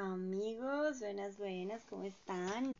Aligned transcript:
Amigos, 0.00 1.00
buenas, 1.00 1.38
buenas, 1.38 1.84
¿cómo 1.86 2.04
están? 2.04 2.72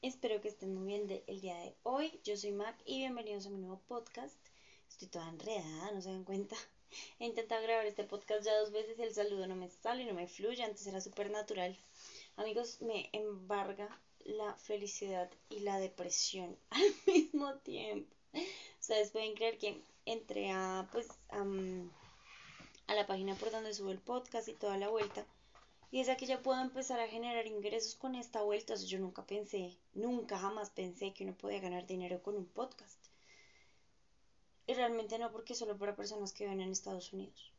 Espero 0.00 0.40
que 0.40 0.48
estén 0.48 0.74
muy 0.74 0.86
bien 0.86 1.22
el 1.26 1.40
día 1.42 1.58
de 1.58 1.76
hoy. 1.82 2.18
Yo 2.24 2.38
soy 2.38 2.52
Mac 2.52 2.74
y 2.86 3.00
bienvenidos 3.00 3.44
a 3.44 3.50
mi 3.50 3.58
nuevo 3.58 3.82
podcast. 3.86 4.34
Estoy 4.88 5.08
toda 5.08 5.28
enredada, 5.28 5.92
no 5.92 6.00
se 6.00 6.08
dan 6.08 6.24
cuenta. 6.24 6.56
He 7.18 7.26
intentado 7.26 7.62
grabar 7.62 7.84
este 7.84 8.04
podcast 8.04 8.46
ya 8.46 8.58
dos 8.58 8.72
veces 8.72 8.98
y 8.98 9.02
el 9.02 9.12
saludo 9.12 9.46
no 9.46 9.56
me 9.56 9.68
sale, 9.68 10.06
no 10.06 10.14
me 10.14 10.26
fluye, 10.26 10.62
antes 10.62 10.86
era 10.86 11.02
súper 11.02 11.30
natural. 11.30 11.76
Amigos, 12.36 12.80
me 12.80 13.10
embarga 13.12 14.00
la 14.20 14.54
felicidad 14.54 15.30
y 15.50 15.60
la 15.60 15.78
depresión 15.78 16.56
al 16.70 16.94
mismo 17.06 17.56
tiempo. 17.56 18.16
Ustedes 18.80 19.10
pueden 19.10 19.34
creer 19.34 19.58
que 19.58 19.82
entré 20.06 20.50
a, 20.50 20.88
pues, 20.92 21.08
a 21.28 22.94
la 22.94 23.06
página 23.06 23.34
por 23.34 23.50
donde 23.50 23.74
subo 23.74 23.90
el 23.90 24.00
podcast 24.00 24.48
y 24.48 24.54
toda 24.54 24.78
la 24.78 24.88
vuelta 24.88 25.26
y 25.94 26.00
es 26.00 26.08
que 26.16 26.26
ya 26.26 26.42
puedo 26.42 26.60
empezar 26.60 26.98
a 26.98 27.06
generar 27.06 27.46
ingresos 27.46 27.94
con 27.94 28.16
esta 28.16 28.42
vuelta. 28.42 28.74
yo 28.74 28.98
nunca 28.98 29.24
pensé, 29.24 29.78
nunca 29.92 30.36
jamás 30.36 30.70
pensé 30.70 31.14
que 31.14 31.22
uno 31.22 31.36
podía 31.36 31.60
ganar 31.60 31.86
dinero 31.86 32.20
con 32.20 32.36
un 32.36 32.46
podcast. 32.46 32.98
Y 34.66 34.74
realmente 34.74 35.20
no, 35.20 35.30
porque 35.30 35.54
solo 35.54 35.78
para 35.78 35.94
personas 35.94 36.32
que 36.32 36.42
viven 36.42 36.62
en 36.62 36.72
Estados 36.72 37.12
Unidos. 37.12 37.52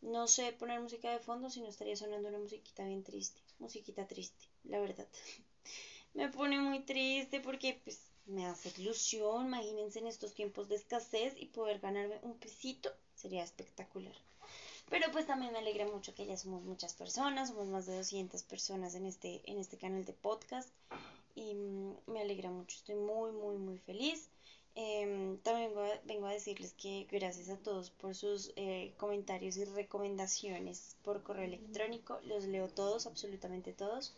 No 0.00 0.26
sé 0.26 0.50
poner 0.50 0.80
música 0.80 1.12
de 1.12 1.20
fondo 1.20 1.48
si 1.48 1.60
no 1.60 1.68
estaría 1.68 1.94
sonando 1.94 2.28
una 2.28 2.40
musiquita 2.40 2.84
bien 2.86 3.04
triste. 3.04 3.40
Musiquita 3.60 4.04
triste, 4.04 4.48
la 4.64 4.80
verdad. 4.80 5.06
me 6.14 6.28
pone 6.30 6.58
muy 6.58 6.80
triste 6.80 7.38
porque 7.38 7.80
pues 7.84 8.00
me 8.26 8.46
hace 8.46 8.72
ilusión. 8.80 9.46
Imagínense 9.46 10.00
en 10.00 10.08
estos 10.08 10.34
tiempos 10.34 10.68
de 10.68 10.74
escasez 10.74 11.34
y 11.36 11.46
poder 11.46 11.78
ganarme 11.78 12.18
un 12.22 12.36
pesito. 12.36 12.90
Sería 13.14 13.44
espectacular. 13.44 14.16
Pero 14.90 15.10
pues 15.12 15.26
también 15.26 15.52
me 15.52 15.58
alegra 15.58 15.86
mucho 15.86 16.14
que 16.14 16.26
ya 16.26 16.36
somos 16.36 16.62
muchas 16.62 16.94
personas, 16.94 17.48
somos 17.48 17.68
más 17.68 17.86
de 17.86 17.96
200 17.96 18.42
personas 18.42 18.94
en 18.94 19.06
este, 19.06 19.42
en 19.50 19.58
este 19.58 19.78
canal 19.78 20.04
de 20.04 20.12
podcast 20.12 20.68
y 21.34 21.54
mm, 21.54 21.96
me 22.06 22.20
alegra 22.20 22.50
mucho, 22.50 22.76
estoy 22.76 22.96
muy, 22.96 23.32
muy, 23.32 23.56
muy 23.56 23.78
feliz. 23.78 24.30
Em, 24.76 25.38
también 25.38 25.72
vengo 26.04 26.26
a, 26.26 26.32
decirles 26.32 26.74
que 26.74 27.06
gracias 27.10 27.48
a 27.48 27.56
todos 27.56 27.90
por 27.90 28.16
sus 28.16 28.52
eh, 28.56 28.92
comentarios 28.96 29.56
y 29.56 29.64
recomendaciones 29.64 30.96
por 31.02 31.22
correo 31.22 31.44
electrónico, 31.44 32.20
los 32.24 32.44
leo 32.44 32.68
todos, 32.68 33.06
absolutamente 33.06 33.72
todos. 33.72 34.16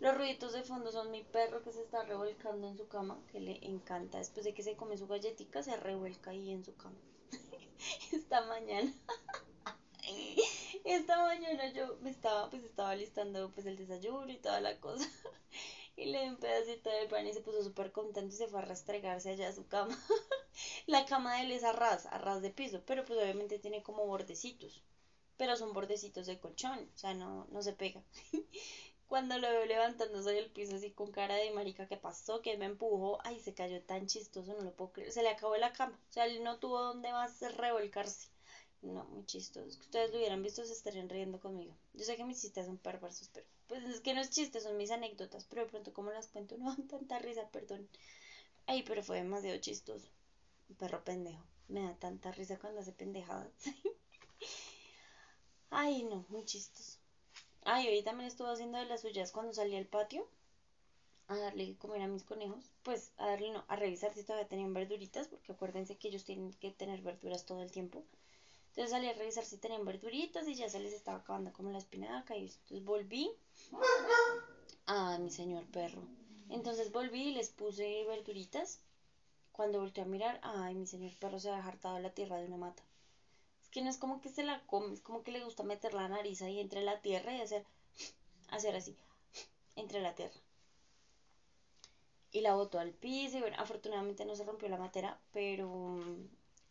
Los 0.00 0.16
ruiditos 0.16 0.52
de 0.52 0.62
fondo 0.62 0.92
son 0.92 1.10
mi 1.10 1.22
perro 1.22 1.62
que 1.62 1.72
se 1.72 1.82
está 1.82 2.02
revolcando 2.04 2.68
en 2.68 2.76
su 2.76 2.86
cama, 2.88 3.20
que 3.32 3.40
le 3.40 3.64
encanta. 3.66 4.18
Después 4.18 4.44
de 4.44 4.54
que 4.54 4.62
se 4.62 4.76
come 4.76 4.96
su 4.96 5.08
galletita, 5.08 5.62
se 5.62 5.76
revuelca 5.76 6.30
ahí 6.30 6.50
en 6.50 6.64
su 6.64 6.74
cama. 6.76 6.96
Esta 8.12 8.42
mañana. 8.46 8.92
Esta 10.84 11.20
mañana 11.22 11.68
yo 11.68 11.96
me 12.00 12.10
estaba, 12.10 12.48
pues 12.48 12.62
estaba 12.62 12.94
listando 12.94 13.50
pues 13.50 13.66
el 13.66 13.76
desayuno 13.76 14.32
y 14.32 14.38
toda 14.38 14.60
la 14.60 14.74
cosa. 14.74 15.06
Y 15.96 16.06
le 16.06 16.22
di 16.22 16.28
un 16.28 16.38
pedacito 16.38 16.90
de 16.90 17.06
pan 17.06 17.26
y 17.26 17.32
se 17.32 17.40
puso 17.40 17.62
súper 17.62 17.90
contento 17.90 18.32
y 18.34 18.38
se 18.38 18.48
fue 18.48 18.60
a 18.60 18.62
rastregarse 18.62 19.30
allá 19.30 19.48
a 19.48 19.52
su 19.52 19.66
cama. 19.66 19.98
la 20.86 21.04
cama 21.04 21.36
de 21.36 21.42
él 21.42 21.52
es 21.52 21.64
a 21.64 21.72
ras, 21.72 22.06
a 22.06 22.18
ras 22.18 22.40
de 22.42 22.50
piso, 22.50 22.80
pero 22.86 23.04
pues 23.04 23.18
obviamente 23.18 23.58
tiene 23.58 23.82
como 23.82 24.06
bordecitos. 24.06 24.82
Pero 25.36 25.56
son 25.56 25.72
bordecitos 25.72 26.26
de 26.26 26.38
colchón, 26.38 26.88
o 26.94 26.98
sea, 26.98 27.14
no, 27.14 27.46
no 27.50 27.62
se 27.62 27.72
pega. 27.72 28.02
Cuando 29.08 29.38
lo 29.38 29.48
veo 29.48 29.66
levantándose 29.66 30.30
del 30.30 30.50
piso 30.50 30.76
así 30.76 30.90
con 30.90 31.10
cara 31.10 31.34
de 31.36 31.50
marica 31.50 31.86
que 31.86 31.96
pasó, 31.96 32.40
que 32.40 32.56
me 32.56 32.66
empujó, 32.66 33.18
ay, 33.24 33.40
se 33.40 33.52
cayó 33.52 33.80
tan 33.82 34.06
chistoso, 34.06 34.54
no 34.54 34.62
lo 34.62 34.72
puedo 34.72 34.92
creer. 34.92 35.12
Se 35.12 35.22
le 35.22 35.30
acabó 35.30 35.56
la 35.56 35.72
cama, 35.72 35.98
o 36.08 36.12
sea, 36.12 36.24
él 36.24 36.42
no 36.44 36.56
tuvo 36.58 36.80
dónde 36.80 37.12
más 37.12 37.40
revolcarse. 37.42 38.28
No, 38.82 39.04
muy 39.04 39.24
chistoso. 39.24 39.78
Ustedes 39.80 40.10
lo 40.10 40.18
hubieran 40.18 40.42
visto, 40.42 40.64
se 40.64 40.72
estarían 40.72 41.08
riendo 41.08 41.38
conmigo. 41.38 41.76
Yo 41.92 42.04
sé 42.04 42.16
que 42.16 42.24
mis 42.24 42.40
chistes 42.40 42.66
son 42.66 42.76
perversos, 42.76 43.28
pero 43.32 43.46
pues 43.68 43.82
es 43.84 44.00
que 44.00 44.14
no 44.14 44.20
es 44.20 44.30
chiste, 44.30 44.60
son 44.60 44.76
mis 44.76 44.90
anécdotas. 44.90 45.44
Pero 45.44 45.62
de 45.62 45.66
pronto, 45.70 45.92
como 45.92 46.10
las 46.10 46.26
cuento, 46.28 46.56
no 46.58 46.66
dan 46.66 46.86
tanta 46.86 47.18
risa, 47.18 47.44
perdón. 47.44 47.86
Ay, 48.66 48.82
pero 48.82 49.02
fue 49.02 49.18
demasiado 49.18 49.58
chistoso. 49.58 50.08
Perro 50.78 51.02
pendejo. 51.04 51.44
Me 51.68 51.82
da 51.82 51.94
tanta 51.94 52.30
risa 52.32 52.56
cuando 52.58 52.80
hace 52.80 52.92
pendejadas. 52.92 53.52
Ay, 55.70 56.02
no, 56.02 56.26
muy 56.28 56.44
chistoso. 56.44 56.98
Ay, 57.64 57.88
hoy 57.88 58.02
también 58.02 58.28
estuve 58.28 58.52
haciendo 58.52 58.78
de 58.78 58.86
las 58.86 59.02
suyas 59.02 59.32
cuando 59.32 59.52
salí 59.54 59.76
al 59.76 59.86
patio 59.86 60.26
a 61.28 61.36
darle 61.38 61.76
comer 61.76 62.02
a 62.02 62.08
mis 62.08 62.24
conejos. 62.24 62.72
Pues 62.82 63.12
a 63.18 63.26
darle, 63.28 63.50
no, 63.50 63.64
a 63.68 63.76
revisar 63.76 64.12
si 64.14 64.24
todavía 64.24 64.48
tenían 64.48 64.72
verduritas, 64.74 65.28
porque 65.28 65.52
acuérdense 65.52 65.96
que 65.96 66.08
ellos 66.08 66.24
tienen 66.24 66.52
que 66.54 66.72
tener 66.72 67.02
verduras 67.02 67.44
todo 67.44 67.62
el 67.62 67.70
tiempo. 67.70 68.04
Entonces 68.78 68.96
salí 68.96 69.08
a 69.08 69.12
revisar 69.12 69.44
si 69.44 69.56
tenían 69.56 69.84
verduritas 69.84 70.46
y 70.46 70.54
ya 70.54 70.68
se 70.68 70.78
les 70.78 70.92
estaba 70.92 71.18
acabando 71.18 71.52
como 71.52 71.72
la 71.72 71.78
espinaca 71.78 72.36
y 72.36 72.44
entonces 72.44 72.84
volví. 72.84 73.28
a 74.86 75.18
mi 75.18 75.32
señor 75.32 75.66
perro. 75.72 76.06
Entonces 76.48 76.92
volví 76.92 77.30
y 77.30 77.32
les 77.32 77.48
puse 77.48 78.04
verduritas. 78.04 78.78
Cuando 79.50 79.80
volteé 79.80 80.04
a 80.04 80.06
mirar, 80.06 80.38
ay, 80.44 80.76
mi 80.76 80.86
señor 80.86 81.10
perro 81.18 81.40
se 81.40 81.50
había 81.50 81.66
hartado 81.66 81.98
la 81.98 82.10
tierra 82.10 82.36
de 82.36 82.46
una 82.46 82.56
mata. 82.56 82.84
Es 83.64 83.68
que 83.68 83.82
no 83.82 83.90
es 83.90 83.96
como 83.96 84.20
que 84.20 84.28
se 84.28 84.44
la 84.44 84.64
come, 84.66 84.94
es 84.94 85.00
como 85.00 85.24
que 85.24 85.32
le 85.32 85.42
gusta 85.42 85.64
meter 85.64 85.92
la 85.92 86.06
nariz 86.06 86.40
ahí 86.42 86.60
entre 86.60 86.82
la 86.82 87.00
tierra 87.00 87.34
y 87.34 87.40
hacer, 87.40 87.64
hacer 88.46 88.76
así, 88.76 88.96
entre 89.74 90.00
la 90.00 90.14
tierra. 90.14 90.40
Y 92.30 92.42
la 92.42 92.54
botó 92.54 92.78
al 92.78 92.92
piso 92.92 93.38
y 93.38 93.40
bueno, 93.40 93.56
afortunadamente 93.58 94.24
no 94.24 94.36
se 94.36 94.44
rompió 94.44 94.68
la 94.68 94.78
matera, 94.78 95.18
pero 95.32 95.98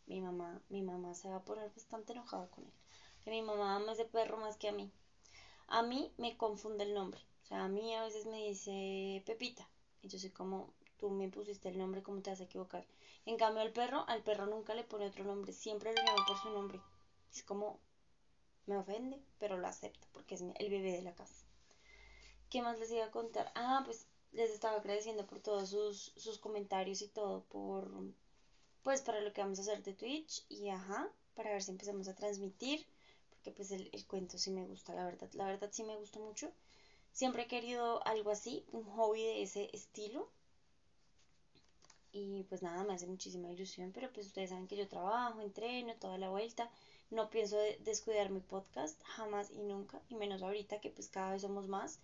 mi 0.08 0.20
mamá, 0.20 0.60
mi 0.70 0.82
mamá 0.82 1.14
se 1.14 1.28
va 1.28 1.36
a 1.36 1.44
poner 1.44 1.70
bastante 1.70 2.12
enojada 2.12 2.48
con 2.48 2.64
él. 2.64 2.72
Que 3.22 3.30
mi 3.30 3.42
mamá 3.42 3.76
ama 3.76 3.92
ese 3.92 4.06
perro 4.06 4.38
más 4.38 4.56
que 4.56 4.68
a 4.68 4.72
mí. 4.72 4.90
A 5.68 5.82
mí 5.82 6.12
me 6.16 6.36
confunde 6.36 6.84
el 6.84 6.94
nombre. 6.94 7.20
O 7.42 7.46
sea, 7.46 7.64
a 7.64 7.68
mí 7.68 7.94
a 7.94 8.02
veces 8.02 8.26
me 8.26 8.48
dice 8.48 9.22
Pepita. 9.26 9.68
Y 10.02 10.08
yo 10.08 10.18
sé 10.18 10.32
como, 10.32 10.72
tú 10.96 11.10
me 11.10 11.28
pusiste 11.28 11.68
el 11.68 11.78
nombre, 11.78 12.02
¿cómo 12.02 12.22
te 12.22 12.30
vas 12.30 12.40
a 12.40 12.44
equivocar? 12.44 12.86
En 13.26 13.36
cambio, 13.36 13.62
al 13.62 13.72
perro, 13.72 14.04
al 14.08 14.22
perro 14.22 14.46
nunca 14.46 14.74
le 14.74 14.84
pone 14.84 15.06
otro 15.06 15.24
nombre. 15.24 15.52
Siempre 15.52 15.92
lo 15.92 16.02
llama 16.02 16.24
por 16.26 16.38
su 16.38 16.50
nombre. 16.50 16.80
Es 17.30 17.42
como, 17.42 17.78
me 18.66 18.78
ofende, 18.78 19.22
pero 19.38 19.58
lo 19.58 19.66
acepto 19.66 20.06
porque 20.12 20.36
es 20.36 20.40
el 20.40 20.70
bebé 20.70 20.92
de 20.92 21.02
la 21.02 21.14
casa. 21.14 21.44
¿Qué 22.48 22.62
más 22.62 22.78
les 22.78 22.90
iba 22.90 23.04
a 23.04 23.10
contar? 23.10 23.52
Ah, 23.54 23.82
pues 23.84 24.06
les 24.32 24.50
estaba 24.50 24.76
agradeciendo 24.76 25.26
por 25.26 25.40
todos 25.40 25.68
sus, 25.68 26.12
sus 26.16 26.38
comentarios 26.38 27.02
y 27.02 27.08
todo, 27.08 27.44
por 27.44 27.90
pues 28.88 29.02
para 29.02 29.20
lo 29.20 29.34
que 29.34 29.42
vamos 29.42 29.58
a 29.58 29.60
hacer 29.60 29.82
de 29.82 29.92
Twitch 29.92 30.46
y 30.48 30.70
ajá, 30.70 31.10
para 31.34 31.50
ver 31.50 31.62
si 31.62 31.72
empezamos 31.72 32.08
a 32.08 32.14
transmitir, 32.14 32.86
porque 33.28 33.50
pues 33.50 33.70
el, 33.70 33.90
cuento 34.06 34.38
sí 34.38 34.50
me 34.50 34.64
gusta, 34.64 34.94
la 34.94 35.04
verdad, 35.04 35.28
la 35.34 35.44
verdad 35.44 35.68
sí 35.70 35.82
me 35.82 35.94
gusta 35.94 36.18
mucho. 36.20 36.50
Siempre 37.12 37.42
he 37.42 37.46
querido 37.46 38.02
algo 38.06 38.30
así, 38.30 38.64
un 38.72 38.84
hobby 38.84 39.24
de 39.24 39.42
ese 39.42 39.68
estilo. 39.74 40.30
Y 42.12 42.44
pues 42.44 42.62
nada, 42.62 42.82
me 42.82 42.94
hace 42.94 43.06
muchísima 43.06 43.50
ilusión, 43.50 43.92
pero 43.92 44.10
pues 44.10 44.28
ustedes 44.28 44.48
saben 44.48 44.66
que 44.66 44.76
yo 44.76 44.88
trabajo, 44.88 45.42
entreno, 45.42 45.94
toda 45.96 46.16
la 46.16 46.30
vuelta. 46.30 46.70
No 47.10 47.28
pienso 47.28 47.58
descuidar 47.80 48.30
mi 48.30 48.40
podcast, 48.40 48.98
jamás 49.02 49.50
y 49.50 49.58
nunca, 49.58 50.00
y 50.08 50.14
menos 50.14 50.42
ahorita 50.42 50.80
que 50.80 50.88
pues 50.88 51.08
cada 51.08 51.32
vez 51.32 51.42
somos 51.42 51.68
más. 51.68 52.00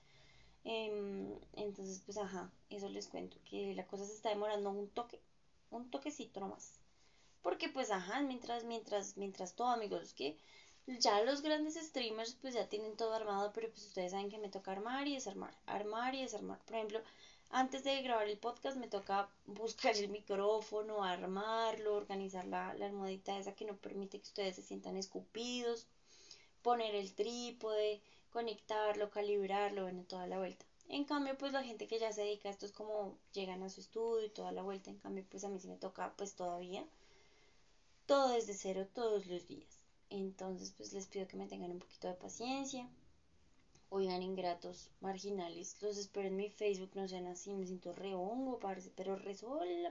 Em, 0.64 1.34
entonces 1.54 2.02
pues 2.04 2.18
ajá, 2.18 2.50
eso 2.68 2.90
les 2.90 3.08
cuento, 3.08 3.38
que 3.48 3.74
la 3.74 3.86
cosa 3.86 4.04
se 4.04 4.12
está 4.12 4.28
demorando 4.28 4.68
un 4.68 4.88
toque, 4.88 5.18
un 5.76 5.90
toquecito 5.90 6.40
nomás. 6.40 6.78
Porque 7.42 7.68
pues 7.68 7.90
ajá, 7.90 8.22
mientras, 8.22 8.64
mientras, 8.64 9.16
mientras 9.16 9.54
todo 9.54 9.68
amigos, 9.68 10.14
que 10.14 10.36
ya 10.86 11.22
los 11.22 11.42
grandes 11.42 11.74
streamers 11.74 12.34
pues 12.40 12.54
ya 12.54 12.68
tienen 12.68 12.96
todo 12.96 13.14
armado, 13.14 13.52
pero 13.52 13.68
pues 13.70 13.86
ustedes 13.86 14.12
saben 14.12 14.30
que 14.30 14.38
me 14.38 14.48
toca 14.48 14.72
armar 14.72 15.06
y 15.08 15.14
desarmar, 15.14 15.54
armar 15.66 16.14
y 16.14 16.22
desarmar. 16.22 16.58
Por 16.64 16.76
ejemplo, 16.76 17.02
antes 17.50 17.84
de 17.84 18.02
grabar 18.02 18.28
el 18.28 18.38
podcast 18.38 18.76
me 18.76 18.88
toca 18.88 19.28
buscar 19.46 19.96
el 19.96 20.08
micrófono, 20.08 21.04
armarlo, 21.04 21.94
organizar 21.94 22.46
la, 22.46 22.74
la 22.74 22.86
almohadita 22.86 23.38
esa 23.38 23.54
que 23.54 23.64
no 23.64 23.76
permite 23.76 24.18
que 24.18 24.24
ustedes 24.24 24.56
se 24.56 24.62
sientan 24.62 24.96
escupidos, 24.96 25.86
poner 26.62 26.94
el 26.94 27.14
trípode, 27.14 28.00
conectarlo, 28.30 29.10
calibrarlo, 29.10 29.82
bueno, 29.82 30.02
toda 30.04 30.26
la 30.26 30.38
vuelta. 30.38 30.64
En 30.88 31.04
cambio, 31.04 31.36
pues 31.36 31.52
la 31.52 31.64
gente 31.64 31.86
que 31.86 31.98
ya 31.98 32.12
se 32.12 32.22
dedica 32.22 32.48
a 32.48 32.52
esto 32.52 32.66
es 32.66 32.72
como 32.72 33.16
llegan 33.32 33.62
a 33.62 33.70
su 33.70 33.80
estudio 33.80 34.26
y 34.26 34.28
toda 34.28 34.52
la 34.52 34.62
vuelta. 34.62 34.90
En 34.90 34.98
cambio, 34.98 35.24
pues 35.30 35.44
a 35.44 35.48
mí 35.48 35.58
sí 35.58 35.68
me 35.68 35.76
toca 35.76 36.14
pues 36.16 36.34
todavía 36.34 36.84
todo 38.06 38.28
desde 38.28 38.54
cero 38.54 38.86
todos 38.92 39.26
los 39.26 39.46
días. 39.46 39.78
Entonces, 40.10 40.72
pues 40.76 40.92
les 40.92 41.06
pido 41.06 41.26
que 41.26 41.36
me 41.36 41.46
tengan 41.46 41.70
un 41.70 41.78
poquito 41.78 42.08
de 42.08 42.14
paciencia. 42.14 42.86
Oigan, 43.88 44.22
ingratos, 44.22 44.90
marginales, 45.00 45.80
los 45.80 45.96
espero 45.96 46.28
en 46.28 46.36
mi 46.36 46.48
Facebook, 46.48 46.90
no 46.94 47.06
sean 47.06 47.26
así, 47.26 47.52
me 47.54 47.66
siento 47.66 47.92
re 47.92 48.14
hongo, 48.14 48.58
pero 48.96 49.14
re 49.16 49.36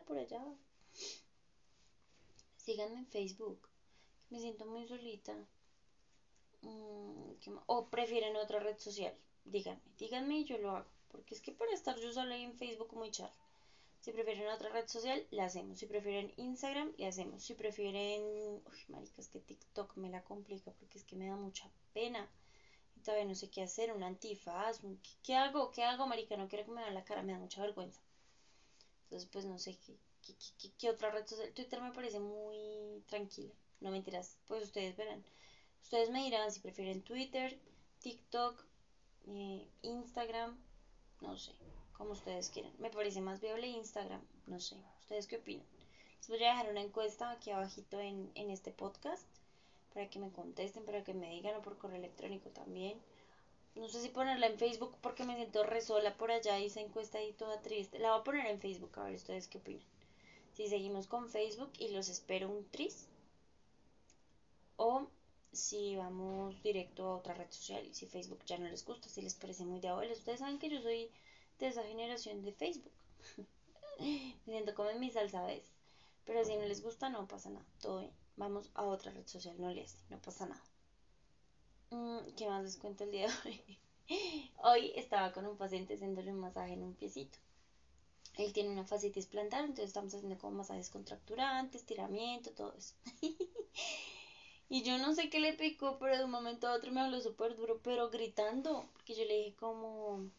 por 0.05 0.17
allá. 0.17 0.43
Síganme 2.57 2.99
en 2.99 3.07
Facebook, 3.07 3.59
me 4.29 4.39
siento 4.39 4.65
muy 4.65 4.85
solita. 4.87 5.33
Mm, 6.61 7.57
o 7.65 7.89
prefieren 7.89 8.35
otra 8.35 8.59
red 8.59 8.77
social 8.77 9.13
díganme, 9.45 9.81
díganme 9.97 10.39
y 10.39 10.45
yo 10.45 10.57
lo 10.57 10.75
hago. 10.75 10.89
Porque 11.09 11.35
es 11.35 11.41
que 11.41 11.51
para 11.51 11.71
estar 11.73 11.97
yo 11.99 12.11
solo 12.11 12.33
ahí 12.33 12.43
en 12.43 12.55
Facebook 12.55 12.93
muy 12.93 13.11
charla. 13.11 13.43
Si 14.03 14.11
prefieren 14.11 14.49
otra 14.49 14.67
red 14.69 14.85
social, 14.87 15.25
la 15.31 15.45
hacemos. 15.45 15.77
Si 15.77 15.85
prefieren 15.85 16.33
Instagram, 16.35 16.91
le 16.97 17.07
hacemos. 17.07 17.41
Si 17.41 17.53
prefieren... 17.53 18.21
Uy, 18.65 18.79
maricas, 18.89 19.29
que 19.29 19.39
TikTok 19.39 19.95
me 19.95 20.09
la 20.09 20.21
complica 20.25 20.71
porque 20.71 20.97
es 20.97 21.05
que 21.05 21.15
me 21.15 21.27
da 21.27 21.37
mucha 21.37 21.71
pena. 21.93 22.29
todavía 23.03 23.25
no 23.25 23.35
sé 23.35 23.49
qué 23.49 23.61
hacer, 23.61 23.93
un 23.93 24.03
antifaz, 24.03 24.81
¿qué, 25.23 25.35
hago? 25.35 25.71
¿Qué 25.71 25.83
hago, 25.83 26.05
marica? 26.05 26.35
No 26.35 26.49
quiero 26.49 26.65
que 26.65 26.71
me 26.71 26.81
vean 26.81 26.93
la 26.93 27.05
cara, 27.05 27.23
me 27.23 27.31
da 27.31 27.39
mucha 27.39 27.61
vergüenza. 27.61 28.01
Entonces, 29.03 29.29
pues 29.31 29.45
no 29.45 29.57
sé 29.57 29.77
qué, 29.77 29.95
qué, 30.59 30.71
qué, 30.77 30.89
otra 30.89 31.11
red 31.11 31.25
social. 31.25 31.53
Twitter 31.53 31.81
me 31.81 31.93
parece 31.93 32.19
muy 32.19 33.03
tranquila, 33.07 33.53
no 33.79 33.91
mentiras, 33.91 34.37
pues 34.47 34.63
ustedes 34.63 34.97
verán. 34.97 35.23
Ustedes 35.81 36.09
me 36.09 36.23
dirán 36.23 36.51
si 36.51 36.59
prefieren 36.59 37.03
Twitter, 37.03 37.57
TikTok, 37.99 38.65
eh, 39.27 39.67
Instagram, 39.81 40.57
no 41.21 41.37
sé, 41.37 41.51
como 41.97 42.11
ustedes 42.11 42.49
quieran. 42.49 42.73
Me 42.79 42.89
parece 42.89 43.21
más 43.21 43.39
viable 43.41 43.67
Instagram, 43.67 44.21
no 44.47 44.59
sé. 44.59 44.75
¿Ustedes 44.99 45.27
qué 45.27 45.37
opinan? 45.37 45.65
Les 46.19 46.29
voy 46.29 46.43
a 46.43 46.49
dejar 46.49 46.69
una 46.69 46.81
encuesta 46.81 47.31
aquí 47.31 47.51
abajito 47.51 47.99
en, 47.99 48.31
en 48.35 48.49
este 48.49 48.71
podcast 48.71 49.27
para 49.93 50.09
que 50.09 50.19
me 50.19 50.31
contesten, 50.31 50.85
para 50.85 51.03
que 51.03 51.13
me 51.13 51.29
digan 51.29 51.55
o 51.55 51.61
por 51.61 51.77
correo 51.77 51.97
electrónico 51.97 52.49
también. 52.49 52.99
No 53.75 53.89
sé 53.89 54.01
si 54.01 54.09
ponerla 54.09 54.47
en 54.47 54.59
Facebook 54.59 54.95
porque 55.01 55.23
me 55.23 55.35
siento 55.35 55.63
re 55.63 55.81
sola 55.81 56.15
por 56.15 56.31
allá 56.31 56.59
y 56.59 56.67
esa 56.67 56.79
encuesta 56.79 57.17
ahí 57.17 57.33
toda 57.33 57.61
triste. 57.61 57.99
La 57.99 58.11
voy 58.11 58.21
a 58.21 58.23
poner 58.23 58.45
en 58.47 58.59
Facebook 58.59 58.97
a 58.99 59.05
ver 59.05 59.15
ustedes 59.15 59.47
qué 59.47 59.57
opinan. 59.57 59.83
Si 60.53 60.67
seguimos 60.67 61.07
con 61.07 61.29
Facebook 61.29 61.71
y 61.79 61.89
los 61.89 62.07
espero 62.09 62.49
un 62.49 62.65
tris. 62.69 63.07
O 64.77 65.07
si 65.53 65.95
vamos 65.95 66.61
directo 66.63 67.07
a 67.07 67.17
otra 67.17 67.33
red 67.33 67.49
social 67.49 67.85
y 67.85 67.93
si 67.93 68.07
Facebook 68.07 68.43
ya 68.45 68.57
no 68.57 68.67
les 68.67 68.83
gusta, 68.83 69.07
si 69.07 69.21
les 69.21 69.35
parece 69.35 69.63
muy 69.65 69.79
de. 69.79 69.91
Ustedes 70.11 70.39
saben 70.39 70.59
que 70.59 70.69
yo 70.69 70.81
soy 70.81 71.09
de 71.59 71.67
esa 71.67 71.83
generación 71.83 72.43
de 72.43 72.51
Facebook. 72.51 72.91
Me 73.99 74.53
siento 74.53 74.73
como 74.73 74.89
en 74.89 74.99
mi 74.99 75.11
salsa 75.11 75.45
vez. 75.45 75.63
Pero 76.25 76.43
si 76.43 76.55
no 76.55 76.65
les 76.65 76.81
gusta, 76.81 77.09
no 77.09 77.27
pasa 77.27 77.49
nada. 77.49 77.65
Todo 77.81 77.99
bien. 77.99 78.13
Vamos 78.35 78.71
a 78.73 78.83
otra 78.83 79.11
red 79.11 79.27
social, 79.27 79.55
no 79.59 79.71
les, 79.71 79.97
no 80.09 80.19
pasa 80.19 80.47
nada. 80.47 80.63
Mm, 81.91 82.33
¿Qué 82.35 82.47
más 82.47 82.63
les 82.63 82.77
cuento 82.77 83.03
el 83.03 83.11
día 83.11 83.27
de 83.27 83.33
hoy? 83.49 83.79
Hoy 84.63 84.91
estaba 84.95 85.31
con 85.31 85.45
un 85.45 85.57
paciente 85.57 85.93
haciéndole 85.93 86.31
un 86.31 86.39
masaje 86.39 86.73
en 86.73 86.83
un 86.83 86.95
piecito. 86.95 87.37
Él 88.35 88.51
tiene 88.51 88.71
una 88.71 88.83
fascitis 88.83 89.27
plantar, 89.27 89.61
entonces 89.61 89.85
estamos 89.85 90.13
haciendo 90.15 90.39
como 90.39 90.57
masajes 90.57 90.89
contracturantes, 90.89 91.81
estiramiento, 91.81 92.51
todo 92.51 92.73
eso. 92.73 92.95
y 94.69 94.83
yo 94.83 94.97
no 94.97 95.13
sé 95.13 95.29
qué 95.29 95.39
le 95.39 95.53
picó, 95.53 95.97
pero 95.99 96.17
de 96.17 96.25
un 96.25 96.31
momento 96.31 96.67
a 96.67 96.73
otro 96.73 96.91
me 96.91 97.01
habló 97.01 97.21
súper 97.21 97.55
duro, 97.55 97.79
pero 97.83 98.09
gritando, 98.09 98.89
porque 98.93 99.15
yo 99.15 99.25
le 99.25 99.37
dije 99.37 99.55
como, 99.55 100.29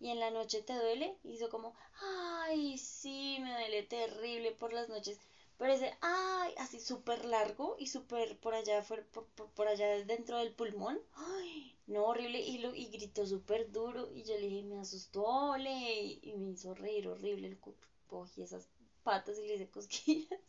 ¿y 0.00 0.10
en 0.10 0.20
la 0.20 0.30
noche 0.30 0.62
te 0.62 0.74
duele? 0.74 1.16
Y 1.24 1.32
hizo 1.34 1.48
como, 1.48 1.74
ay, 2.00 2.78
sí, 2.78 3.38
me 3.40 3.52
duele 3.52 3.82
terrible 3.82 4.52
por 4.52 4.72
las 4.72 4.88
noches. 4.88 5.18
Pero 5.60 5.74
ese, 5.74 5.92
ay, 6.00 6.54
así 6.56 6.80
súper 6.80 7.26
largo 7.26 7.76
y 7.78 7.86
súper 7.88 8.38
por 8.38 8.54
allá, 8.54 8.82
por, 8.82 9.04
por, 9.04 9.68
allá 9.68 10.02
dentro 10.04 10.38
del 10.38 10.52
pulmón. 10.52 10.98
Ay, 11.12 11.76
no, 11.86 12.04
horrible. 12.06 12.40
Y, 12.40 12.58
lo, 12.58 12.74
y 12.74 12.86
gritó 12.86 13.26
súper 13.26 13.70
duro. 13.70 14.08
Y 14.14 14.24
yo 14.24 14.36
le 14.36 14.46
dije, 14.48 14.62
me 14.62 14.78
asustó, 14.78 15.22
ole. 15.22 16.18
Y 16.22 16.34
me 16.34 16.52
hizo 16.52 16.72
reír 16.72 17.08
horrible. 17.08 17.48
El 17.48 17.58
cogí 18.06 18.40
esas 18.40 18.68
patas 19.02 19.38
y 19.38 19.46
le 19.46 19.56
hice 19.56 19.68
cosquillas. 19.68 20.40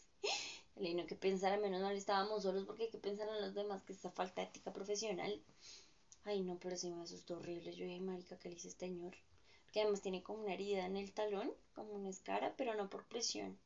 Le 0.76 0.82
dije, 0.82 0.96
no, 0.96 1.06
que 1.06 1.16
pensara, 1.16 1.58
menos 1.58 1.82
mal 1.82 1.96
estábamos 1.96 2.44
solos 2.44 2.66
porque 2.66 2.90
que 2.90 2.98
pensaran 2.98 3.42
los 3.42 3.54
demás 3.54 3.84
que 3.84 3.94
esta 3.94 4.12
falta 4.12 4.42
de 4.42 4.48
ética 4.48 4.74
profesional. 4.74 5.42
Ay, 6.24 6.42
no, 6.42 6.58
pero 6.60 6.78
sí 6.78 6.90
me 6.90 7.04
asustó 7.04 7.38
horrible. 7.38 7.74
Yo 7.74 7.86
dije, 7.86 8.00
marica, 8.00 8.38
¿qué 8.40 8.50
le 8.50 8.56
hice 8.56 8.70
este 8.70 8.88
señor? 8.88 9.16
Que 9.72 9.82
además 9.82 10.02
tiene 10.02 10.24
como 10.24 10.44
una 10.44 10.54
herida 10.54 10.86
en 10.86 10.98
el 10.98 11.12
talón, 11.14 11.52
como 11.74 11.94
una 11.94 12.10
escara, 12.10 12.54
pero 12.58 12.76
no 12.76 12.90
por 12.90 13.06
presión 13.06 13.58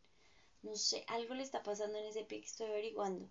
no 0.65 0.75
sé, 0.75 1.05
algo 1.07 1.35
le 1.35 1.43
está 1.43 1.61
pasando 1.61 1.99
en 1.99 2.05
ese 2.05 2.23
pie 2.23 2.41
que 2.41 2.47
estoy 2.47 2.67
averiguando. 2.67 3.29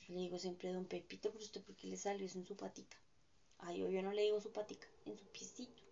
Yo 0.00 0.14
le 0.14 0.20
digo 0.20 0.38
siempre 0.38 0.72
don 0.72 0.86
Pepito, 0.86 1.32
pero 1.32 1.44
usted 1.44 1.60
por 1.62 1.74
qué 1.74 1.88
le 1.88 1.96
salió 1.96 2.24
eso 2.26 2.38
en 2.38 2.46
su 2.46 2.56
patica. 2.56 2.96
Ay, 3.58 3.78
yo 3.78 4.02
no 4.02 4.12
le 4.12 4.22
digo 4.22 4.40
su 4.40 4.52
patica, 4.52 4.86
en 5.04 5.18
su 5.18 5.26
piecito. 5.26 5.82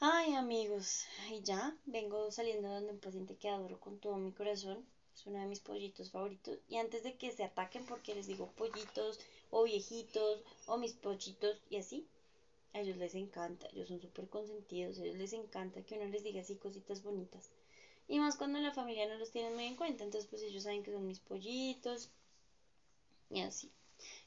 Ay, 0.00 0.32
amigos, 0.32 1.04
y 1.30 1.42
ya 1.42 1.76
vengo 1.84 2.30
saliendo 2.30 2.80
de 2.80 2.90
un 2.90 2.98
paciente 2.98 3.36
que 3.36 3.50
adoro 3.50 3.78
con 3.78 3.98
todo 3.98 4.16
mi 4.16 4.32
corazón. 4.32 4.86
Es 5.14 5.26
uno 5.26 5.38
de 5.38 5.46
mis 5.46 5.60
pollitos 5.60 6.10
favoritos. 6.10 6.58
Y 6.68 6.76
antes 6.76 7.02
de 7.04 7.16
que 7.16 7.32
se 7.32 7.44
ataquen, 7.44 7.86
porque 7.86 8.14
les 8.14 8.26
digo 8.26 8.50
pollitos, 8.56 9.20
o 9.50 9.62
viejitos, 9.62 10.42
o 10.66 10.76
mis 10.76 10.94
pochitos, 10.94 11.56
y 11.70 11.76
así, 11.76 12.06
a 12.72 12.80
ellos 12.80 12.96
les 12.96 13.14
encanta. 13.14 13.68
Ellos 13.72 13.88
son 13.88 14.00
súper 14.00 14.28
consentidos. 14.28 14.98
A 14.98 15.04
ellos 15.04 15.16
les 15.16 15.32
encanta 15.32 15.82
que 15.82 15.94
uno 15.94 16.06
les 16.08 16.24
diga 16.24 16.40
así 16.40 16.56
cositas 16.56 17.02
bonitas. 17.02 17.50
Y 18.08 18.18
más 18.18 18.36
cuando 18.36 18.58
la 18.58 18.72
familia 18.72 19.06
no 19.06 19.16
los 19.16 19.30
tiene 19.30 19.50
muy 19.50 19.64
en 19.64 19.76
cuenta. 19.76 20.04
Entonces, 20.04 20.28
pues 20.28 20.42
ellos 20.42 20.64
saben 20.64 20.82
que 20.82 20.92
son 20.92 21.06
mis 21.06 21.20
pollitos. 21.20 22.10
Y 23.30 23.40
así. 23.40 23.70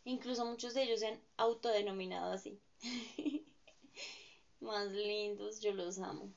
Incluso 0.06 0.46
muchos 0.46 0.74
de 0.74 0.84
ellos 0.84 1.02
se 1.02 1.08
han 1.08 1.20
autodenominado 1.36 2.32
así. 2.32 2.58
más 4.62 4.92
lindos, 4.92 5.60
yo 5.60 5.74
los 5.74 6.00
amo. 6.00 6.32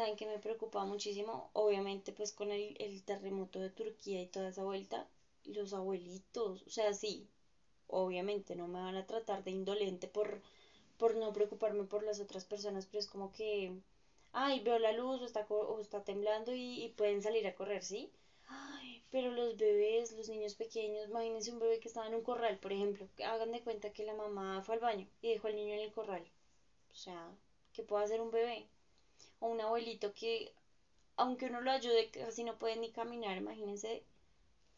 Saben 0.00 0.16
que 0.16 0.24
me 0.24 0.38
preocupa 0.38 0.86
muchísimo, 0.86 1.50
obviamente, 1.52 2.10
pues 2.10 2.32
con 2.32 2.50
el, 2.50 2.74
el 2.78 3.02
terremoto 3.02 3.58
de 3.58 3.68
Turquía 3.68 4.22
y 4.22 4.28
toda 4.28 4.48
esa 4.48 4.64
vuelta, 4.64 5.06
los 5.44 5.74
abuelitos, 5.74 6.62
o 6.66 6.70
sea, 6.70 6.94
sí, 6.94 7.28
obviamente 7.86 8.56
no 8.56 8.66
me 8.66 8.80
van 8.80 8.96
a 8.96 9.06
tratar 9.06 9.44
de 9.44 9.50
indolente 9.50 10.08
por, 10.08 10.40
por 10.96 11.16
no 11.16 11.34
preocuparme 11.34 11.84
por 11.84 12.02
las 12.02 12.18
otras 12.18 12.46
personas, 12.46 12.86
pero 12.86 13.00
es 13.00 13.06
como 13.06 13.30
que 13.30 13.78
ay, 14.32 14.60
veo 14.60 14.78
la 14.78 14.92
luz 14.92 15.20
o 15.20 15.26
está, 15.26 15.46
está 15.78 16.02
temblando 16.02 16.54
y, 16.54 16.94
pueden 16.96 17.20
salir 17.20 17.46
a 17.46 17.54
correr, 17.54 17.82
¿sí? 17.82 18.10
Ay, 18.48 19.02
pero 19.10 19.30
los 19.32 19.58
bebés, 19.58 20.12
los 20.12 20.30
niños 20.30 20.54
pequeños, 20.54 21.10
imagínense 21.10 21.52
un 21.52 21.58
bebé 21.58 21.78
que 21.78 21.88
estaba 21.88 22.06
en 22.06 22.14
un 22.14 22.22
corral, 22.22 22.56
por 22.56 22.72
ejemplo, 22.72 23.06
hagan 23.22 23.52
de 23.52 23.60
cuenta 23.60 23.92
que 23.92 24.04
la 24.04 24.14
mamá 24.14 24.62
fue 24.62 24.76
al 24.76 24.80
baño 24.80 25.06
y 25.20 25.28
dejó 25.28 25.48
al 25.48 25.56
niño 25.56 25.74
en 25.74 25.80
el 25.80 25.92
corral. 25.92 26.26
O 26.90 26.94
sea, 26.94 27.30
¿qué 27.74 27.82
puede 27.82 28.04
hacer 28.04 28.22
un 28.22 28.30
bebé? 28.30 28.66
O 29.40 29.48
un 29.48 29.60
abuelito 29.60 30.14
que, 30.14 30.52
aunque 31.16 31.46
uno 31.46 31.60
lo 31.60 31.70
ayude, 31.70 32.10
casi 32.10 32.44
no 32.44 32.58
puede 32.58 32.76
ni 32.76 32.90
caminar, 32.90 33.36
imagínense 33.36 34.04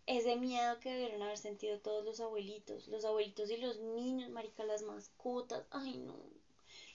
ese 0.07 0.37
miedo 0.37 0.81
que 0.81 0.91
debieron 0.91 1.23
haber 1.23 1.39
sentido 1.39 1.79
todos 1.79 2.05
los 2.05 2.21
abuelitos, 2.21 2.89
los 2.89 3.05
abuelitos 3.05 3.51
y 3.51 3.57
los 3.59 3.79
niños, 3.79 4.31
marica, 4.31 4.65
las 4.65 4.83
mascotas, 4.83 5.65
ay 5.71 5.99
no, 5.99 6.17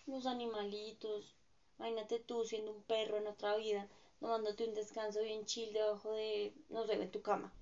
los 0.06 0.26
animalitos, 0.26 1.38
Imagínate 1.80 2.20
tú 2.20 2.44
siendo 2.44 2.72
un 2.72 2.82
perro 2.82 3.18
en 3.18 3.28
otra 3.28 3.56
vida, 3.56 3.88
tomándote 4.20 4.66
un 4.66 4.74
descanso 4.74 5.22
bien 5.22 5.46
chill 5.46 5.74
debajo 5.74 6.12
de, 6.12 6.52
no 6.70 6.86
sé, 6.86 6.94
en 6.94 7.12
tu 7.12 7.22
cama. 7.22 7.54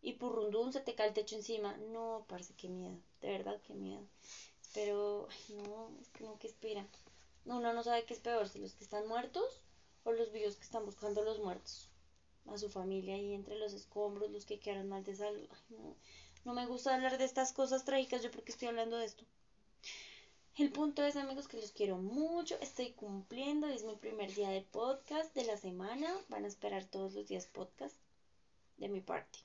Y 0.00 0.12
purrundún 0.12 0.72
se 0.72 0.80
te 0.80 0.94
cae 0.94 1.08
el 1.08 1.14
techo 1.14 1.34
encima. 1.34 1.76
No, 1.78 2.24
parece 2.28 2.54
que 2.54 2.68
miedo. 2.68 2.96
De 3.20 3.28
verdad, 3.28 3.58
qué 3.66 3.74
miedo. 3.74 4.06
Pero, 4.74 5.26
ay, 5.30 5.54
no, 5.54 5.90
es 6.00 6.08
que 6.10 6.24
no, 6.24 6.38
que 6.38 6.46
espera. 6.46 6.86
No, 7.44 7.58
uno 7.58 7.72
no 7.72 7.82
sabe 7.82 8.04
qué 8.04 8.14
es 8.14 8.20
peor, 8.20 8.48
si 8.48 8.58
los 8.58 8.74
que 8.74 8.84
están 8.84 9.06
muertos 9.06 9.62
o 10.04 10.12
los 10.12 10.32
vivos 10.32 10.56
que 10.56 10.64
están 10.64 10.84
buscando 10.84 11.20
a 11.20 11.24
los 11.24 11.40
muertos. 11.40 11.90
A 12.46 12.58
su 12.58 12.68
familia 12.68 13.14
ahí 13.14 13.32
entre 13.32 13.58
los 13.58 13.72
escombros, 13.72 14.30
los 14.30 14.44
que 14.44 14.58
quedaron 14.58 14.88
mal 14.88 15.04
de 15.04 15.14
salud. 15.14 15.48
Ay, 15.50 15.76
no, 15.76 15.96
no 16.44 16.54
me 16.54 16.66
gusta 16.66 16.94
hablar 16.94 17.16
de 17.18 17.24
estas 17.24 17.52
cosas 17.52 17.84
trágicas, 17.84 18.22
yo 18.22 18.30
porque 18.30 18.52
estoy 18.52 18.68
hablando 18.68 18.96
de 18.98 19.06
esto. 19.06 19.24
El 20.56 20.70
punto 20.70 21.02
es, 21.02 21.16
amigos, 21.16 21.48
que 21.48 21.60
los 21.60 21.72
quiero 21.72 21.96
mucho. 21.96 22.56
Estoy 22.60 22.92
cumpliendo. 22.92 23.66
Es 23.66 23.82
mi 23.82 23.96
primer 23.96 24.32
día 24.32 24.50
de 24.50 24.60
podcast 24.60 25.34
de 25.34 25.44
la 25.44 25.56
semana. 25.56 26.14
Van 26.28 26.44
a 26.44 26.48
esperar 26.48 26.84
todos 26.84 27.12
los 27.14 27.26
días 27.26 27.46
podcast 27.46 27.96
de 28.76 28.88
mi 28.88 29.00
parte. 29.00 29.40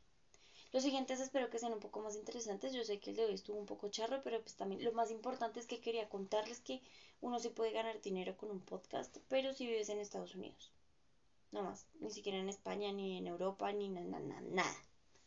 Los 0.72 0.84
siguientes 0.84 1.20
espero 1.20 1.50
que 1.50 1.60
sean 1.60 1.74
un 1.74 1.80
poco 1.80 2.02
más 2.02 2.16
interesantes. 2.16 2.74
Yo 2.74 2.84
sé 2.84 3.00
que 3.00 3.10
el 3.10 3.16
de 3.16 3.26
hoy 3.26 3.34
estuvo 3.34 3.58
un 3.58 3.66
poco 3.66 3.90
charro, 3.90 4.22
pero 4.24 4.42
pues 4.42 4.56
también 4.56 4.84
lo 4.84 4.92
más 4.94 5.12
importante 5.12 5.60
es 5.60 5.68
que 5.68 5.82
quería 5.82 6.10
contarles 6.10 6.60
que 6.60 6.82
uno 7.22 7.40
sí 7.40 7.50
puede 7.50 7.72
ganar 7.72 8.02
dinero 8.02 8.38
con 8.38 8.52
un 8.52 8.62
podcast, 8.62 9.18
pero 9.28 9.54
si 9.54 9.66
vives 9.66 9.90
en 9.90 10.00
Estados 10.00 10.36
Unidos. 10.36 10.72
No 11.52 11.64
más. 11.64 11.88
Ni 12.00 12.12
siquiera 12.12 12.38
en 12.38 12.50
España, 12.50 12.92
ni 12.92 13.18
en 13.18 13.28
Europa, 13.28 13.72
ni 13.72 13.90
nada, 13.90 14.20
nada. 14.42 14.76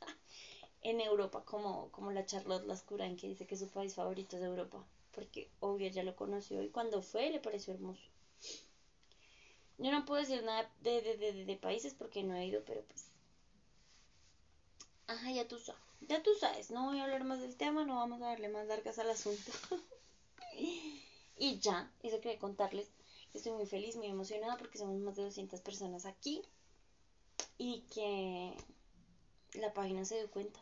en 0.80 1.00
Europa, 1.00 1.44
como, 1.44 1.90
como 1.90 2.12
la 2.12 2.24
Charlotte 2.24 2.66
Lascurain 2.66 3.16
que 3.16 3.28
dice 3.28 3.46
que 3.46 3.56
su 3.56 3.68
país 3.68 3.94
favorito 3.94 4.36
es 4.36 4.42
Europa 4.42 4.86
porque 5.12 5.50
obvio 5.60 5.88
ya 5.88 6.02
lo 6.02 6.16
conoció 6.16 6.62
y 6.62 6.70
cuando 6.70 7.02
fue 7.02 7.30
le 7.30 7.38
pareció 7.38 7.74
hermoso. 7.74 8.02
Yo 9.78 9.90
no 9.90 10.04
puedo 10.04 10.20
decir 10.20 10.42
nada 10.42 10.70
de, 10.80 11.02
de, 11.02 11.44
de, 11.44 11.56
países 11.56 11.94
porque 11.94 12.22
no 12.22 12.34
he 12.34 12.46
ido, 12.46 12.62
pero 12.64 12.82
pues... 12.84 13.11
Ajá, 15.12 15.30
ya 15.30 15.46
tú 15.46 15.58
sabes. 15.58 15.82
Ya 16.00 16.22
tú 16.22 16.30
sabes, 16.40 16.70
no 16.70 16.86
voy 16.86 16.98
a 16.98 17.04
hablar 17.04 17.24
más 17.24 17.40
del 17.40 17.56
tema, 17.56 17.84
no 17.84 17.96
vamos 17.96 18.22
a 18.22 18.28
darle 18.28 18.48
más 18.48 18.66
largas 18.66 18.98
al 18.98 19.10
asunto. 19.10 19.52
y 21.36 21.58
ya, 21.58 21.92
eso 22.02 22.18
quería 22.20 22.38
contarles. 22.38 22.90
Estoy 23.34 23.52
muy 23.52 23.66
feliz, 23.66 23.94
muy 23.96 24.06
emocionada 24.06 24.56
porque 24.56 24.78
somos 24.78 24.98
más 25.00 25.16
de 25.16 25.24
200 25.24 25.60
personas 25.60 26.06
aquí 26.06 26.42
y 27.58 27.82
que 27.92 28.56
la 29.60 29.74
página 29.74 30.04
se 30.06 30.16
dio 30.16 30.30
cuenta 30.30 30.60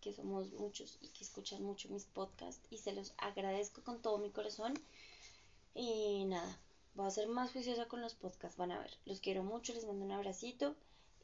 que 0.00 0.14
somos 0.14 0.50
muchos 0.52 0.96
y 1.02 1.08
que 1.08 1.24
escuchan 1.24 1.62
mucho 1.62 1.90
mis 1.90 2.06
podcasts 2.06 2.66
y 2.70 2.78
se 2.78 2.92
los 2.92 3.12
agradezco 3.18 3.82
con 3.82 4.00
todo 4.00 4.16
mi 4.16 4.30
corazón. 4.30 4.72
Y 5.74 6.24
nada, 6.24 6.58
voy 6.94 7.06
a 7.06 7.10
ser 7.10 7.28
más 7.28 7.52
juiciosa 7.52 7.86
con 7.86 8.00
los 8.00 8.14
podcasts, 8.14 8.56
van 8.56 8.72
a 8.72 8.78
ver. 8.78 8.96
Los 9.04 9.20
quiero 9.20 9.42
mucho, 9.42 9.74
les 9.74 9.84
mando 9.84 10.06
un 10.06 10.12
abracito 10.12 10.74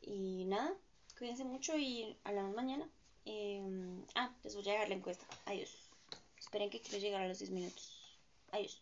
y 0.03 0.45
nada, 0.45 0.77
cuídense 1.17 1.45
mucho 1.45 1.77
y 1.77 2.17
hablamos 2.25 2.55
mañana. 2.55 2.89
Em, 3.25 4.05
ah, 4.15 4.31
les 4.45 4.55
voy 4.55 4.69
a 4.69 4.73
dejar 4.73 4.89
la 4.89 4.95
encuesta. 4.95 5.27
Adiós. 5.47 5.75
Esperen 6.39 6.71
que 6.71 6.81
quiero 6.81 6.99
llegar 6.99 7.23
a 7.23 7.29
los 7.29 7.39
10 7.39 7.51
minutos. 7.51 8.19
Adiós. 8.53 8.81